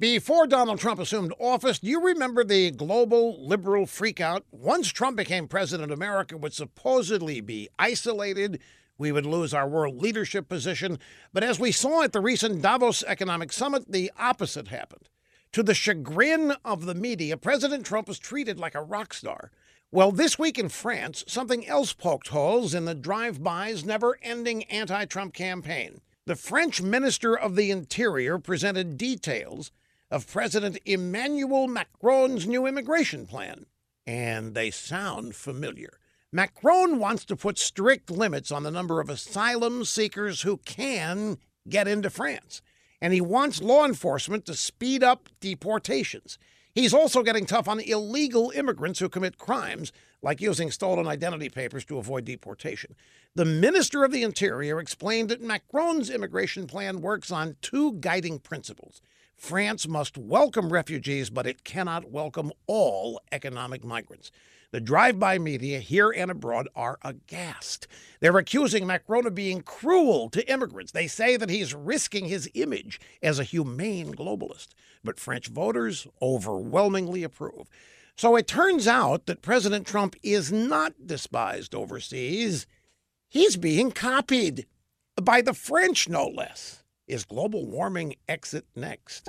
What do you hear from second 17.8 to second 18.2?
Trump was